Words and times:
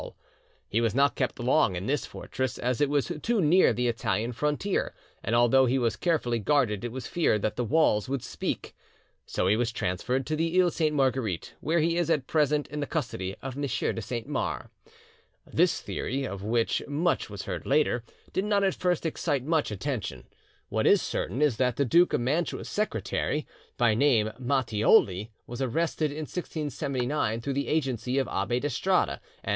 He 0.67 0.81
was 0.81 0.95
not 0.95 1.13
kept 1.13 1.39
long 1.39 1.75
in 1.75 1.85
this 1.85 2.07
fortress, 2.07 2.57
as 2.57 2.81
it 2.81 2.89
was 2.89 3.11
'too 3.21 3.39
near 3.39 3.71
the 3.71 3.87
Italian 3.87 4.31
frontier, 4.31 4.95
and 5.21 5.35
although 5.35 5.67
he 5.67 5.77
was 5.77 5.95
carefully 5.95 6.39
guarded 6.39 6.83
it 6.83 6.91
was 6.91 7.05
feared 7.05 7.43
that 7.43 7.55
the 7.55 7.63
walls 7.63 8.09
would 8.09 8.23
speak'; 8.23 8.73
so 9.27 9.45
he 9.45 9.55
was 9.55 9.71
transferred 9.71 10.25
to 10.25 10.35
the 10.35 10.59
Iles 10.59 10.75
Sainte 10.77 10.95
Marguerite, 10.95 11.53
where 11.59 11.77
he 11.81 11.97
is 11.97 12.09
at 12.09 12.25
present 12.25 12.65
in 12.69 12.79
the 12.79 12.87
custody 12.87 13.35
of 13.43 13.55
M. 13.55 13.61
de 13.61 14.01
Saint 14.01 14.25
Mars. 14.25 14.69
This 15.45 15.79
theory, 15.81 16.23
of 16.25 16.41
which 16.41 16.81
much 16.87 17.29
was 17.29 17.43
heard 17.43 17.67
later, 17.67 18.03
did 18.33 18.45
not 18.45 18.63
at 18.63 18.73
first 18.73 19.05
excite 19.05 19.43
much 19.45 19.69
attention. 19.69 20.23
What 20.69 20.87
is 20.87 20.99
certain 20.99 21.43
is 21.43 21.57
that 21.57 21.75
the 21.75 21.85
Duke 21.85 22.13
of 22.13 22.21
Mantua's 22.21 22.67
secretary, 22.69 23.45
by 23.77 23.93
name 23.93 24.31
Matthioli, 24.39 25.29
was 25.45 25.61
arrested 25.61 26.09
in 26.09 26.25
1679 26.25 27.39
through 27.39 27.53
the 27.53 27.67
agency 27.67 28.17
of 28.17 28.27
Abbe 28.27 28.59
d'Estrade 28.61 29.19
and 29.43 29.49
M. 29.49 29.49